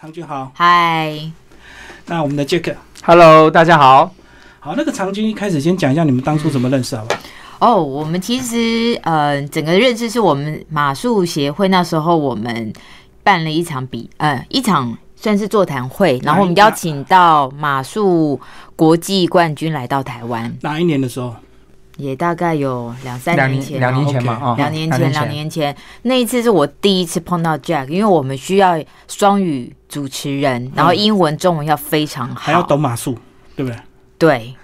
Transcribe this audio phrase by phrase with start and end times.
[0.00, 1.12] 长军好，嗨，
[2.06, 4.14] 那我们的 Jack，Hello，大家好。
[4.60, 7.20] 好，那个长军一开始先讲一下你们当初怎么认识，好不好？
[7.58, 12.72] 哦，我们其实呃，整个认识是我们马术协会那时候我们
[13.24, 18.40] 办了一场比呃一场算是座谈会，然后我们邀请到马术
[18.76, 21.34] 国际冠军来到台湾，哪一年的时候？
[21.98, 33.18] 也大概有两三年前两年前嘛，哦两年前，两年前那一次是我第一次碰到 Jack，因为我们需要双语主持人，然后英文、中文要非常好，还要懂马术，
[33.56, 33.78] 对不对？
[34.16, 34.54] 对。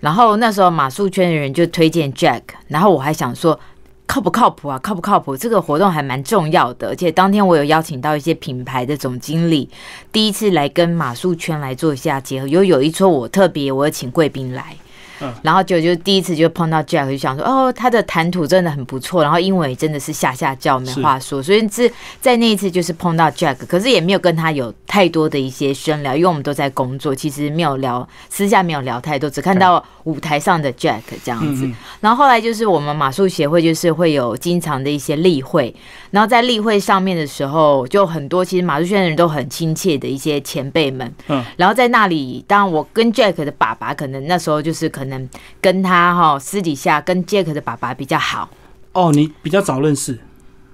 [0.00, 3.58] 然后那时候马术圈的人就推荐 Jack，然后我还想说
[4.04, 4.78] 靠不靠谱啊？
[4.82, 5.36] 靠不靠谱？
[5.36, 9.70] 这个活动还蛮重要的，而且当天我有邀请到一些品牌的总经理，
[10.10, 12.48] 第一次来跟马术圈来做一下结合。
[12.48, 14.76] 有有一撮我特别，我有请贵宾来。
[15.22, 15.32] 嗯。
[15.42, 21.42] 然后就就第一次就碰到 Jack，就想说哦，他的谈吐真的很不错，然后英文也真的是下下叫，没话说。
[21.42, 21.90] 所以是
[22.20, 31.68] 在那一次就是碰到 Jack，可是也没有跟他有太多的一些深聊，因为我们都在工作，其实没有聊，私下没有聊太多，只看到舞台上的 Jack 这样子。
[32.00, 35.74] 然后后来就是我们马术协会就是会有经常的一些例会，
[36.10, 45.11] 然后在例会上面的时候，就很多其实马术圈的人都很亲切的一些前辈们，嗯，然后在那里，当然我跟 Jack 的爸爸可能那时候就是可能
[45.60, 48.48] 跟他哈私底下跟 Jack 的爸爸比较好。
[48.92, 50.18] 哦，你比较早认识，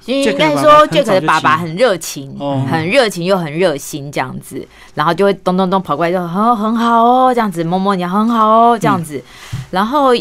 [0.07, 9.23] 应该说爸爸很 Jack 的爸爸很热情，哦很热情又很热心这样子，然后就会咚咚咚跑过来就很很好哦，这样子摸摸你很好哦这样子，
[9.71, 10.13] 然后。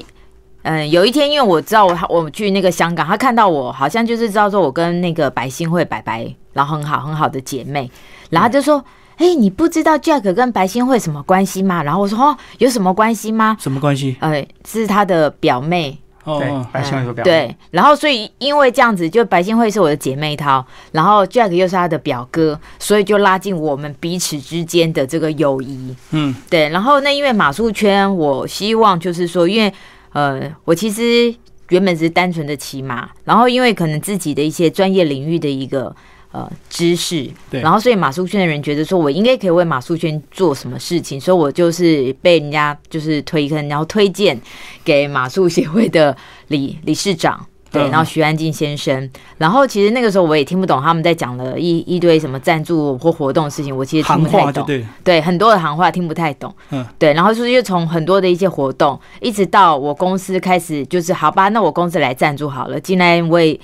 [0.63, 7.89] 嗯，有一天，因为我知道我我去那个香港，他看到我好像就是知道说我跟那个白新慧白白，然后很好很好的姐妹，
[8.31, 8.83] 然后就说
[9.17, 25.95] ：“哎、你不知道 Jack 跟白新慧什么关系吗？”然后我说：“哦，有什么关系吗什么关系？？”呃，是他的表妹，对哦哦，，白新会表对，然后所以因为这样子，就白新慧是我的姐妹淘，然后 Jack 又是他的表哥，所以就拉近我们彼此之间的这个友谊。
[26.11, 29.73] 嗯，对，然后那因为马术圈，我希望就是说，因为
[30.13, 31.33] 呃，我其实
[31.69, 35.95] 原本只是单纯的骑马，然后因为可能自己的一些专业领域的一个。
[36.31, 37.61] 呃，知识，对。
[37.61, 44.39] 然后所以马术圈的人觉得说我应该可以为马术圈做什么事情，所以我就是被人家就是推坑，然后推荐
[44.83, 46.15] 给马术协会的
[46.49, 47.89] 理理事长，对，嗯。
[47.89, 56.85] 然后徐安静先生，然后其实那个时候我也听不懂他们在讲了一一堆什么赞助或活动的事情，我其实听不太懂，对，对，很多的行话听不太懂，嗯。
[56.99, 63.59] 对，然后就是又从很多的一些活动，一直到我公司开始，就是好吧，那我公司来赞助好了，进来为，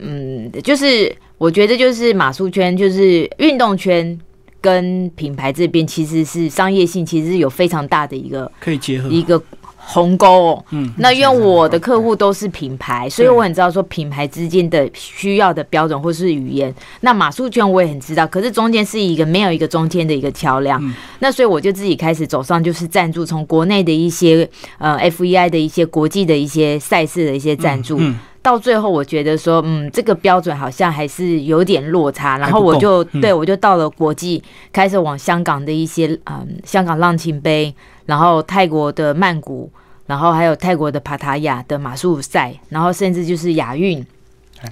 [0.00, 4.18] 嗯，就是我觉得就是马术圈，就是运动圈
[4.60, 9.42] 跟品牌这边其实是商业性，其实是有非常大的一个可以结合，一个
[9.76, 10.64] 鸿沟哦。
[10.70, 16.72] 嗯，那因为我的客户都是品牌，所以我很知道说品牌之间的需要的标准或是语言。
[17.00, 20.78] 那马术圈我也很知道，可是中间是一个没有一个中间的一个桥梁。
[20.84, 34.42] 嗯那所以我就自己开始走上就是赞助，从国内的一些呃 FEI 的一些国际的一些赛事的一些赞助，嗯，到最后我觉得说，嗯，这个标准好像还是有点落差，然后我就、嗯对我就到了国际，
[34.72, 37.74] 开始往香港的一些嗯香港浪琴杯，
[38.06, 39.70] 然后泰国的曼谷。
[40.06, 44.04] 然后还有泰国的帕塔亚的马术赛，然后甚至就是亚运，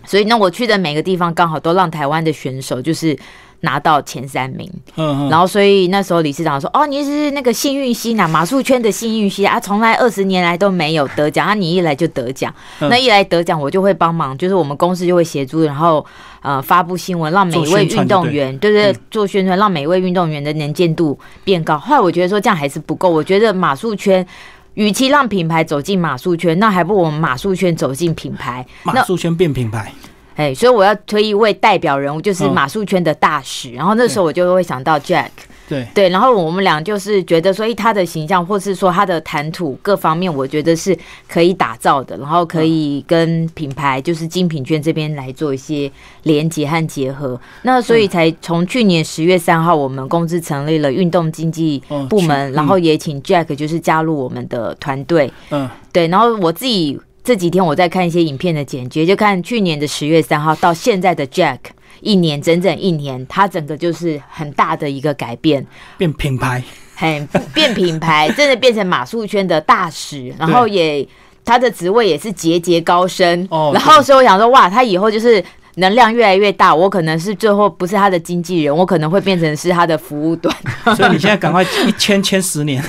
[0.04, 3.16] 所以那，我去的每个地方刚好都让台湾的选手就是
[3.60, 4.70] 拿到前三名。
[4.96, 16.04] 嗯嗯，然后所以那时候理事长说：“哦，你是那个幸运星啊，马术圈的幸运星啊，从来二十年来都没有得奖，啊，你一来就得奖，嗯那一来得奖我就会帮忙，就是我们公司就会协助，然后
[16.42, 21.78] 呃发布新闻，让每一位运动员，对对嗯，做宣传，让每一位运动员的能见度变高。
[21.78, 24.26] 后来我觉得说这样还是不够，我觉得马术圈。”
[24.74, 28.64] 与其让品牌走进马术圈，那还不如我们马术圈走进品牌。
[28.84, 29.92] 马术圈变品牌，
[30.38, 32.54] 哎，所以我要推一位代表人物，就是嗯。
[32.54, 33.72] 马术圈的大使。
[33.72, 35.28] 然后那时候我就会想到 Jack，
[35.68, 40.96] 对，对，然后我们俩就是觉得说，诶，他的形象或是说他的谈吐各方面，我觉得是
[41.28, 45.90] 可以打造的，然后可以跟品牌就是精品圈这边来做一些
[46.22, 47.40] 连接和结合。
[47.62, 55.32] 那所以才从去年十月三号，我们公司成立了运动经济哦部门，去然后也请 Jack 就是加入我们的团队。
[55.50, 61.58] 嗯，对，然后我自己这几天我在看一些影片的剪接，就看去年的十月三号到现在的 Jack。
[62.00, 65.66] 一年整整一年，他整个就是很大的一个改变，
[65.98, 66.64] 变品牌，
[66.94, 71.06] 很变品牌，真的变成马术圈的大使，然后也
[71.44, 73.46] 他的职位也是节节高升。
[73.50, 75.44] 哦然后所以我想说，哇，他以后就是
[75.78, 80.54] 能量越来越大，我可能是最后不是他的经纪人，我可能会变成是他的服务端。
[80.96, 82.82] 所以你现在赶快一签签十年。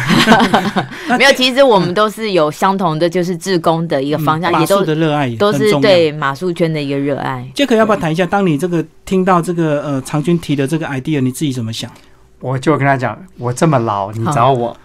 [1.17, 7.47] 没有，其实我们都是有相同的，就是志工的一个方向，嗯也都的热爱也都是对马术圈的一个热爱。
[7.55, 8.25] 杰克要不要谈一下？
[8.25, 11.89] 当你这个听到这个呃长军提的这个 idea，你自己怎么想？
[12.41, 14.75] 我就跟他讲，我这么老，你找我，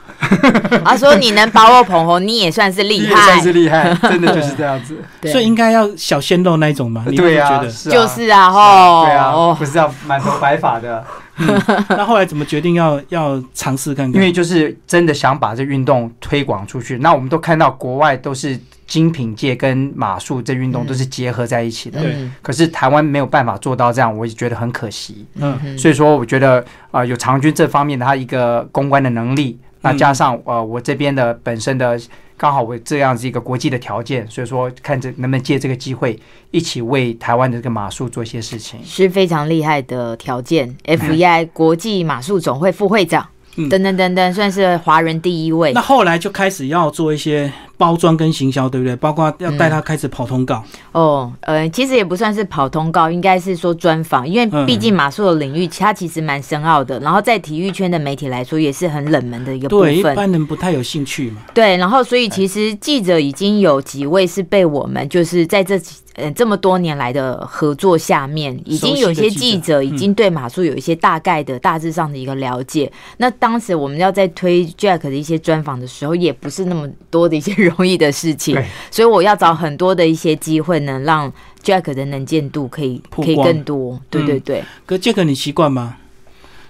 [0.84, 4.96] 他 说你能把我捧红，你也算是厉害也害算，是厉害，真的就是这样子。
[5.20, 7.04] 对所以应该要小鲜肉那一种嘛？
[7.08, 7.70] 你对呀、会觉得？
[7.70, 11.04] 是啊就是啊，是吼，对啊，哦不是要满头白发的，
[11.90, 14.14] 那后来怎么决定要要尝试看看？
[14.14, 16.98] 因为就是真的想把这运动推广出去。
[16.98, 25.26] 那我们都看到国外都是精品界跟马术这运动嗯都是结合在一起的，对嗯可是台湾没有办法做到这样，我也觉得很可惜。
[25.36, 26.58] 嗯嗯所以说，我觉得
[26.90, 32.00] 啊、呃有长军这方面的他一个公关的能力，那嗯加上呃我这边的本身的
[32.36, 36.18] 刚好我这样子一个国际的条件，所以说看这能不能借这个机会
[36.50, 38.80] 一起为台湾的这个马术做一些事情。
[38.82, 40.74] 是非常厉害的条件。
[40.84, 45.80] FEI 国际马术总会副会长，嗯等等等等，算是华人第一位那。
[45.80, 48.96] 后来就开始要做一些包装跟行销，对不对？
[48.96, 50.64] 包括要带他开始跑通告。
[50.92, 60.02] 哦，呃，其实也不算是跑通告，应该是说专访，因为嗯毕竟马术的领域它其实蛮深奥的，然后在体育圈的媒体来说也是很冷门的一个部对，一。
[60.02, 61.42] 般人不太有兴趣嘛。
[61.52, 72.90] 对，然后所以其实记者已经有几位是被我们就是在这几呃这么多年来的合作下面，已经有些记者已经对马术有一些大概的大致上的一个了解。
[73.18, 81.32] 那当时我们要在推 Jack 的一些专访的时候，也不是那么多的一些 容易的事情对，所以我要找很多的一些机会，能让
[81.62, 84.00] Jack 的能见度可以可以更多。
[84.10, 85.96] 对对对，可 Jack，你习惯吗？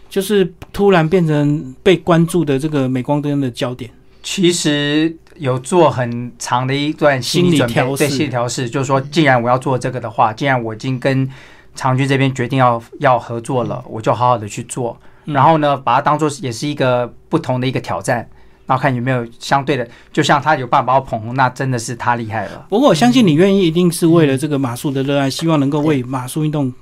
[0.09, 3.91] 就是突然变成被关注的这个镁光灯的焦点。
[4.25, 11.31] 其实有做很长的一段心理调试对心理调试，就是说，既然我要做这个的话，既然我已经跟
[11.75, 18.27] 长军这边决定要要合作了，我就好好的去做，嗯然后呢，把它当做也是一个不同的一个挑战，
[18.67, 22.65] 然后看有没有相对的，就像他有办法把我捧红，那真的是他厉害了。
[22.71, 26.73] 不过我相信你愿意，一定是为了这个马术的热爱，希望能够为马术运动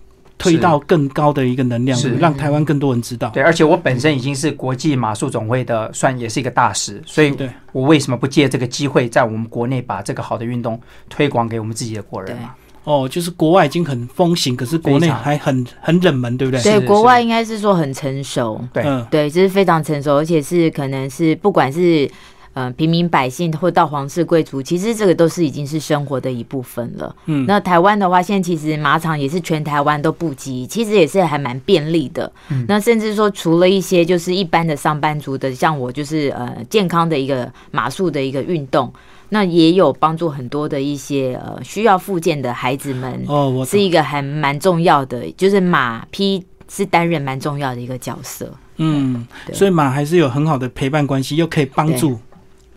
[0.43, 2.15] 推到更高的一个能量，是。
[2.17, 3.31] 让台湾更多人知道。
[3.31, 7.35] 对，而且我本身已经是国际马术总会的，算也是一个大使，所以，
[7.73, 12.55] 我为什么不借这个机会，在我们国内把这个好的运动推广给我们自己的国人嘛？
[12.85, 16.61] 哦，就是国外已经很风行，可是国内还很很冷门，对不对？
[16.61, 18.61] 对，是国外应该是说很成熟。
[18.73, 18.83] 对。
[18.83, 22.11] 嗯，对，这是非常成熟，而且是可能是不管是
[22.55, 27.15] 呃平民百姓或到皇室贵族，其实这个都是已经是生活的一部分了。
[27.27, 32.31] 嗯那台湾的话，现在其实马场也是全台湾都布及，其实也是还蛮便利的。
[32.51, 38.93] 嗯那甚至说，除了一些就是一般的上班族的，像我就是呃健康的一个马术的一个运动。
[39.35, 48.53] 那也有帮助很多的一些呃需要复健的孩子们，哦，我是一个还蛮重要的，就是马匹是担任蛮重要的一个角色。
[48.77, 52.21] 嗯，所以马还是有很好的陪伴关系，又可以帮助。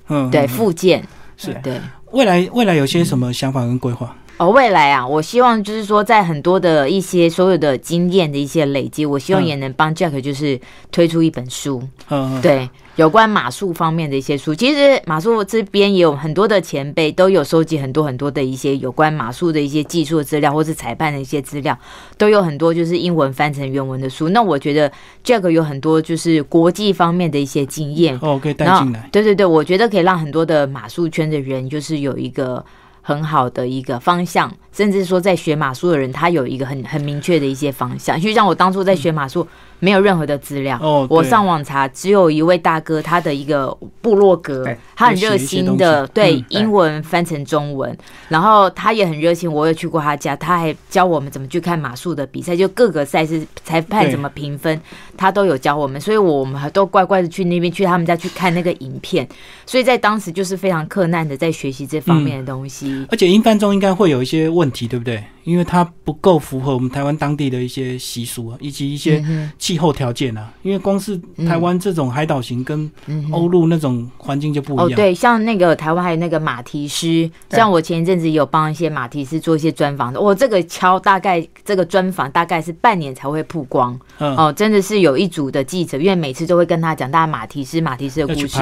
[0.10, 1.04] 嗯，对，嗯复健
[1.38, 1.80] 是对。
[2.12, 4.16] 未来未来有些什么想法跟规划？
[4.38, 10.60] 哦，未来啊，我希望就是说，在很多的一些所有的经验的一些累积，我希望嗯也能帮 Jack 就是
[10.92, 14.54] 推出一本书，嗯，嗯，对，有关马术方面的一些书。
[14.54, 21.78] 其实马术这边也有很多的前辈都有收集很多很多的一些有关马术的一些技术的资料，或是裁判的一些资料，
[22.18, 24.28] 都有很多就是英文翻成原文的书。
[24.28, 24.92] 那我觉得
[25.24, 29.08] Jack 有很多就是国际方面的一些经验，哦，可以带进来。
[29.14, 32.66] 对对对，我觉得可以让很多的马术圈的人，就是有一个
[33.07, 38.19] 很好的一个方向，甚至说在学马术的人，他有一个很很明确的一些方向。
[38.19, 39.48] 就像我当初在学马术，
[39.80, 44.65] 没有任何的资料，哦，我上网查，只有一位大哥，他的一个部落格，
[44.96, 47.96] 他很热心的对英文翻成中文，
[48.29, 54.79] 然后他也很热心，我也去过他家，他还教我们怎么去看马术的比赛，就各个赛事裁判怎么评分，
[55.17, 59.27] 他都有教我们，所以我们还都乖乖的去那边去他们家去看那个影片，
[59.65, 63.05] 所以在当时就是非常困难的在学习这方面的东西。
[63.12, 65.24] 而且英翻中应该会有一些问题，对不对？
[65.46, 69.24] 因为它不够符合我们台湾当地的一些习俗啊，以及一些
[69.58, 70.52] 气候条件啊。
[70.64, 72.92] 因为光是台湾这种海岛型跟
[73.32, 74.96] 欧陆那种环境就不哦，一样。
[74.96, 83.98] 对，像那个台湾还有那个马蹄师，像我前一阵子有帮一些马蹄师做一些专访的，我、这个敲大概这个专访大概是半年才会曝光。
[84.18, 88.60] 嗯，哦，真的是有一组的记者，因为每次都会跟他讲大家马蹄师马蹄师的故事，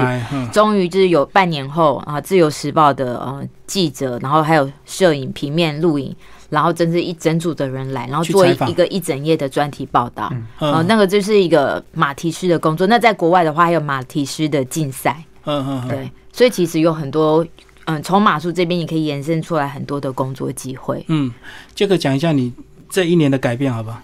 [0.52, 6.14] 终于就是有半年后啊，《自由时报》的呃记者，然后还有摄影、平面、录影，
[6.54, 10.30] 然后真是一整组的人来，然后做一个一整页的专题报道。
[10.32, 12.86] 嗯哦、嗯那个就是一个马蹄师的工作。
[12.86, 15.24] 那在国外的话，还有马蹄师的竞赛。
[15.46, 17.44] 嗯嗯，嗯，对，所以其实有很多，
[17.86, 21.04] 嗯，从马术这边你可以延伸出来很多的工作机会。
[21.08, 21.34] 嗯，
[21.74, 22.54] 这个讲一下你
[22.88, 24.04] 这一年的改变，好吧？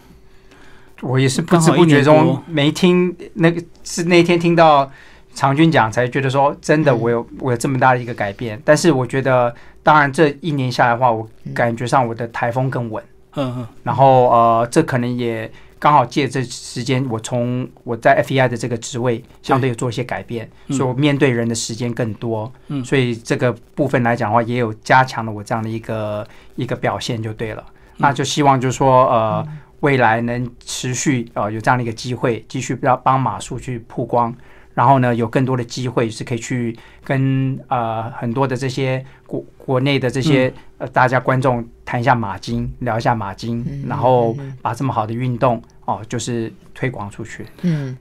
[1.01, 4.91] 我也是不知不觉中没听那个是那天听到
[5.33, 8.61] 长军讲，才觉得说真的，我有我有这么大的一个改变。
[8.65, 13.03] 但是我觉得，当然这一年下来的话，我感觉上我的台风更稳。
[13.35, 13.67] 嗯嗯。
[13.83, 22.51] 然后呃，这可能也刚好借这时间，我从我在 FEI 的这个职位相对有做一些改变，所以我面对人的时间更多。
[22.67, 22.83] 嗯。
[22.83, 27.63] 所以这个部分来讲的话，也有加强了我这样的一个一个表现就对了。
[27.97, 29.47] 那就希望就是说呃。
[29.81, 34.35] 未来能持续呃有这样的一个机会，继续要帮马术去曝光，
[34.73, 47.45] 然后呢有更多的机会是可以去跟呃很多的这些国国内的这些呃大家观众谈一下马经，聊一下马经，然后把这么好的运动哦就是推广出去。
[47.63, 47.97] 嗯。